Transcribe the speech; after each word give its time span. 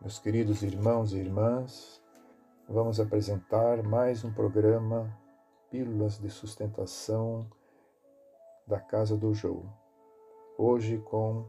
Meus 0.00 0.20
queridos 0.20 0.62
irmãos 0.62 1.12
e 1.12 1.16
irmãs, 1.16 2.00
vamos 2.68 3.00
apresentar 3.00 3.82
mais 3.82 4.24
um 4.24 4.32
programa 4.32 5.12
Pílulas 5.72 6.20
de 6.20 6.30
Sustentação 6.30 7.44
da 8.64 8.78
Casa 8.78 9.16
do 9.16 9.34
Jô. 9.34 9.64
Hoje 10.56 10.98
com 10.98 11.44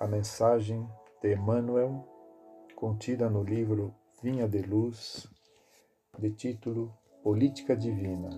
a 0.00 0.08
mensagem 0.08 0.84
de 1.22 1.32
Emmanuel, 1.32 2.04
contida 2.74 3.30
no 3.30 3.44
livro 3.44 3.94
Vinha 4.20 4.48
de 4.48 4.62
Luz, 4.62 5.28
de 6.18 6.32
título 6.32 6.92
Política 7.22 7.76
Divina. 7.76 8.30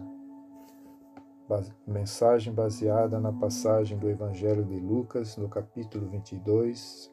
Mensagem 1.86 2.52
baseada 2.52 3.18
na 3.18 3.32
passagem 3.32 3.98
do 3.98 4.10
Evangelho 4.10 4.66
de 4.66 4.78
Lucas, 4.78 5.38
no 5.38 5.48
capítulo 5.48 6.10
22, 6.10 7.10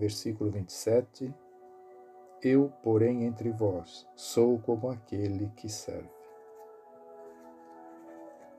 versículo 0.00 0.50
27. 0.50 1.32
Eu, 2.42 2.72
porém, 2.82 3.24
entre 3.24 3.50
vós, 3.50 4.08
sou 4.16 4.58
como 4.58 4.88
aquele 4.88 5.50
que 5.54 5.68
serve. 5.68 6.08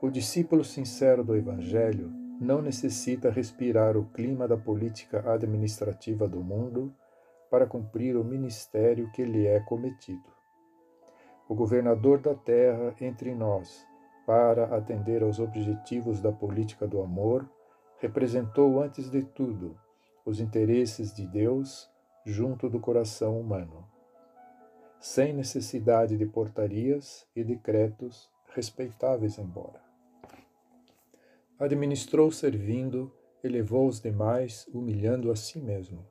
O 0.00 0.08
discípulo 0.08 0.64
sincero 0.64 1.24
do 1.24 1.36
Evangelho 1.36 2.10
não 2.40 2.62
necessita 2.62 3.30
respirar 3.30 3.96
o 3.96 4.06
clima 4.06 4.46
da 4.46 4.56
política 4.56 5.32
administrativa 5.32 6.28
do 6.28 6.42
mundo 6.42 6.94
para 7.50 7.66
cumprir 7.66 8.16
o 8.16 8.24
ministério 8.24 9.10
que 9.12 9.24
lhe 9.24 9.46
é 9.46 9.60
cometido. 9.60 10.30
O 11.48 11.54
governador 11.54 12.20
da 12.20 12.34
terra 12.34 12.94
entre 13.00 13.34
nós, 13.34 13.84
para 14.24 14.76
atender 14.76 15.22
aos 15.22 15.38
objetivos 15.40 16.20
da 16.20 16.32
política 16.32 16.86
do 16.86 17.02
amor, 17.02 17.48
representou 17.98 18.80
antes 18.80 19.10
de 19.10 19.22
tudo 19.22 19.76
os 20.24 20.40
interesses 20.40 21.12
de 21.12 21.26
Deus 21.26 21.90
junto 22.24 22.68
do 22.68 22.78
coração 22.78 23.40
humano, 23.40 23.86
sem 25.00 25.32
necessidade 25.32 26.16
de 26.16 26.26
portarias 26.26 27.26
e 27.34 27.42
decretos 27.42 28.30
respeitáveis 28.54 29.38
embora. 29.38 29.80
Administrou 31.58 32.30
servindo, 32.30 33.12
elevou 33.42 33.88
os 33.88 34.00
demais, 34.00 34.66
humilhando 34.72 35.30
a 35.30 35.36
si 35.36 35.60
mesmo. 35.60 36.06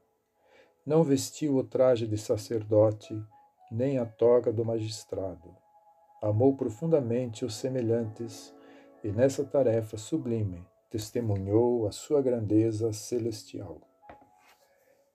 Não 0.85 1.03
vestiu 1.03 1.55
o 1.55 1.63
traje 1.63 2.07
de 2.07 2.17
sacerdote, 2.17 3.21
nem 3.71 3.97
a 3.97 4.05
toga 4.05 4.51
do 4.51 4.65
magistrado. 4.65 5.55
Amou 6.21 6.55
profundamente 6.55 7.45
os 7.45 7.55
semelhantes 7.55 8.53
e 9.03 9.09
nessa 9.09 9.43
tarefa 9.43 9.97
sublime 9.97 10.65
testemunhou 10.89 11.87
a 11.87 11.91
sua 11.91 12.21
grandeza 12.21 12.91
celestial. 12.91 13.90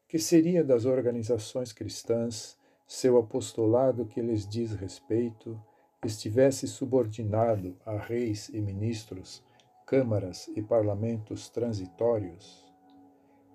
Que 0.08 0.18
seria 0.20 0.62
das 0.62 0.84
organizações 0.84 1.72
cristãs 1.72 2.56
se 2.86 3.10
o 3.10 3.18
apostolado 3.18 4.06
que 4.06 4.20
lhes 4.20 4.46
diz 4.46 4.72
respeito 4.72 5.60
estivesse 6.04 6.68
subordinado 6.68 7.76
a 7.84 7.96
reis 7.96 8.48
e 8.50 8.60
ministros, 8.60 9.42
câmaras 9.84 10.48
e 10.54 10.62
parlamentos 10.62 11.48
transitórios? 11.48 12.64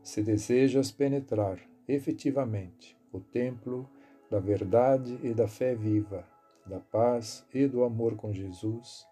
Se 0.03 0.21
desejas 0.21 0.91
penetrar 0.91 1.57
efetivamente 1.87 2.97
o 3.13 3.19
templo 3.21 3.89
da 4.29 4.39
verdade 4.39 5.19
e 5.23 5.33
da 5.33 5.47
fé 5.47 5.73
viva, 5.73 6.27
da 6.65 6.79
paz 6.79 7.45
e 7.53 7.65
do 7.65 7.83
amor 7.83 8.15
com 8.17 8.33
Jesus, 8.33 9.07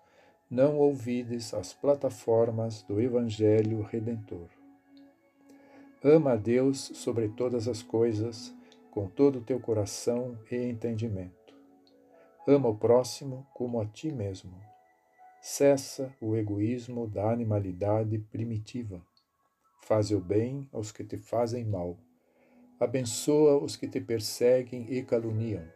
não 0.50 0.78
ouvides 0.78 1.54
as 1.54 1.73
plataformas 1.73 2.84
do 2.84 3.00
Evangelho 3.00 3.82
Redentor. 3.82 4.58
Ama 6.02 6.31
a 6.31 6.36
Deus 6.38 6.92
sobre 6.94 7.28
todas 7.28 7.67
as 7.67 7.83
coisas, 7.83 8.55
com 8.89 9.09
todo 9.09 9.39
o 9.39 9.42
teu 9.42 9.59
coração 9.59 10.39
e 10.50 10.55
entendimento. 10.55 11.53
Ama 12.47 12.69
o 12.69 12.78
próximo 12.78 13.45
como 13.53 13.81
a 13.81 13.86
ti 13.86 14.09
mesmo. 14.09 14.58
Cessa 15.42 16.15
o 16.21 16.37
egoísmo 16.37 17.05
da 17.05 17.30
animalidade 17.30 18.17
primitiva. 18.17 19.05
Faze 19.83 20.15
o 20.15 20.21
bem 20.21 20.70
aos 20.71 20.89
que 20.89 21.04
te 21.04 21.17
fazem 21.17 21.65
mal. 21.65 21.98
Abençoa 22.80 23.61
os 23.61 23.76
que 23.76 23.86
te 23.86 23.99
perseguem 23.99 24.87
e 24.89 25.04
caluniam. 25.04 25.67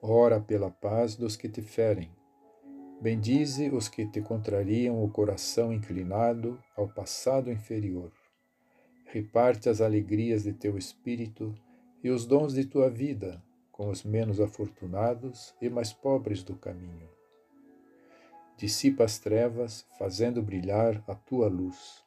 Ora 0.00 0.40
pela 0.40 0.70
paz 0.70 1.14
dos 1.14 1.36
que 1.36 1.46
te 1.46 1.60
ferem. 1.60 2.10
Bendize 3.02 3.68
os 3.68 3.86
que 3.86 4.06
te 4.06 4.22
contrariam 4.22 5.04
o 5.04 5.10
coração 5.10 5.74
inclinado 5.74 6.58
ao 6.74 6.88
passado 6.88 7.50
inferior 7.50 8.10
reparte 9.12 9.68
as 9.68 9.82
alegrias 9.82 10.44
de 10.44 10.54
teu 10.54 10.78
espírito 10.78 11.54
e 12.02 12.08
os 12.08 12.24
dons 12.24 12.54
de 12.54 12.64
tua 12.64 12.88
vida 12.88 13.42
com 13.70 13.90
os 13.90 14.02
menos 14.02 14.40
afortunados 14.40 15.54
e 15.60 15.68
mais 15.68 15.92
pobres 15.92 16.42
do 16.42 16.56
caminho. 16.56 17.10
Dissipa 18.56 19.04
as 19.04 19.18
trevas, 19.18 19.86
fazendo 19.98 20.42
brilhar 20.42 21.04
a 21.06 21.14
tua 21.14 21.46
luz. 21.46 22.02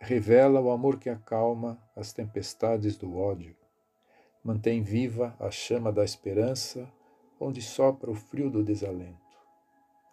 Revela 0.00 0.60
o 0.60 0.72
amor 0.72 0.98
que 0.98 1.08
acalma 1.08 1.80
as 1.94 2.12
tempestades 2.12 2.96
do 2.96 3.16
ódio. 3.16 3.56
Mantém 4.42 4.82
viva 4.82 5.36
a 5.38 5.52
chama 5.52 5.92
da 5.92 6.04
esperança, 6.04 6.92
onde 7.38 7.62
sopra 7.62 8.10
o 8.10 8.14
frio 8.14 8.50
do 8.50 8.64
desalento. 8.64 9.36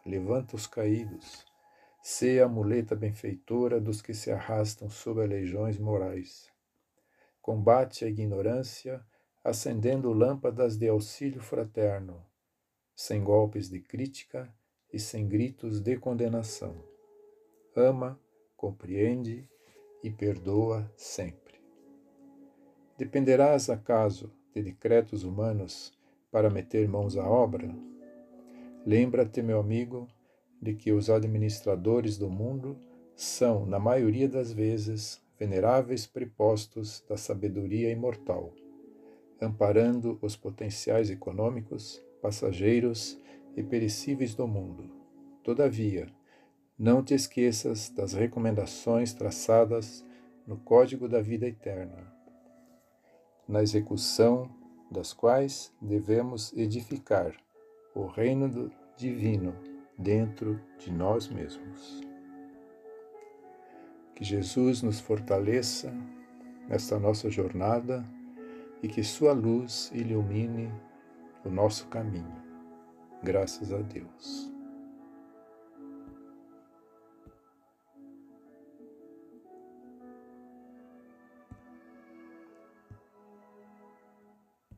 Levanta 0.05 0.55
os 0.55 0.67
caídos 0.67 1.45
Sê 2.07 2.39
a 2.39 2.47
muleta 2.47 2.95
benfeitora 2.95 3.81
dos 3.81 3.99
que 3.99 4.13
se 4.13 4.31
arrastam 4.31 4.87
sob 4.91 5.25
legiões 5.25 5.79
morais. 5.79 6.51
Combate 7.41 8.05
a 8.05 8.07
ignorância, 8.07 9.03
acendendo 9.43 10.13
lâmpadas 10.13 10.77
de 10.77 10.87
auxílio 10.87 11.41
fraterno, 11.41 12.23
sem 12.95 13.23
golpes 13.23 13.71
de 13.71 13.79
crítica 13.79 14.53
e 14.93 14.99
sem 14.99 15.27
gritos 15.27 15.79
de 15.81 15.97
condenação. 15.97 16.75
Ama, 17.75 18.19
compreende 18.55 19.49
e 20.03 20.11
perdoa 20.11 20.87
sempre. 20.95 21.59
Dependerás, 22.99 23.67
acaso, 23.67 24.31
de 24.53 24.61
decretos 24.61 25.23
humanos 25.23 25.91
para 26.29 26.51
meter 26.51 26.87
mãos 26.87 27.17
à 27.17 27.27
obra? 27.27 27.75
Lembra-te, 28.85 29.41
meu 29.41 29.59
amigo, 29.59 30.07
de 30.61 30.73
que 30.73 30.91
os 30.91 31.09
administradores 31.09 32.17
do 32.17 32.29
mundo 32.29 32.77
são, 33.15 33.65
na 33.65 33.79
maioria 33.79 34.27
das 34.27 34.51
vezes, 34.51 35.21
veneráveis 35.39 36.05
prepostos 36.05 37.03
da 37.07 37.17
sabedoria 37.17 37.91
imortal, 37.91 38.53
amparando 39.41 40.17
os 40.21 40.35
potenciais 40.35 41.09
econômicos, 41.09 42.03
passageiros 42.21 43.19
e 43.55 43.63
perecíveis 43.63 44.33
do 44.33 44.47
mundo. 44.47 44.89
Todavia, 45.43 46.07
não 46.77 47.03
te 47.03 47.13
esqueças 47.13 47.89
das 47.89 48.13
recomendações 48.13 49.13
traçadas 49.13 50.03
no 50.45 50.57
Código 50.57 51.07
da 51.07 51.21
Vida 51.21 51.47
Eterna, 51.47 52.11
na 53.47 53.61
execução 53.61 54.49
das 54.91 55.13
quais 55.13 55.73
devemos 55.81 56.51
edificar 56.53 57.33
o 57.93 58.05
reino 58.05 58.71
divino 58.97 59.74
dentro 59.97 60.59
de 60.77 60.91
nós 60.91 61.27
mesmos. 61.27 62.01
Que 64.15 64.23
Jesus 64.23 64.81
nos 64.81 64.99
fortaleça 64.99 65.93
nesta 66.67 66.99
nossa 66.99 67.29
jornada 67.29 68.05
e 68.81 68.87
que 68.87 69.03
Sua 69.03 69.33
luz 69.33 69.91
ilumine 69.93 70.71
o 71.43 71.49
nosso 71.49 71.87
caminho. 71.87 72.43
Graças 73.21 73.73
a 73.73 73.81
Deus. 73.81 74.54